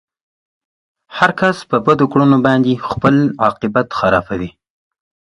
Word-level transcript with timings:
هر 1.17 1.31
کس 1.41 1.57
په 1.69 1.77
بدو 1.85 2.05
کړنو 2.11 2.37
باندې 2.45 2.83
خپل 2.89 3.15
عاقبت 3.43 3.87
خرابوي. 3.99 4.51